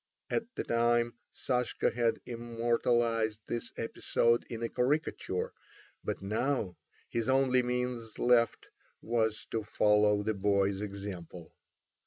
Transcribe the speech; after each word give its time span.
At 0.31 0.47
the 0.55 0.63
time 0.63 1.13
Sashka 1.31 1.91
had 1.93 2.21
immortalised 2.25 3.39
this 3.45 3.71
episode 3.77 4.43
in 4.49 4.63
a 4.63 4.67
caricature, 4.67 5.53
but 6.03 6.23
now 6.23 6.77
his 7.07 7.29
only 7.29 7.61
means 7.61 8.17
left 8.17 8.71
was 9.03 9.45
to 9.51 9.61
follow 9.61 10.23
the 10.23 10.33
boy's 10.33 10.81
example. 10.81 11.53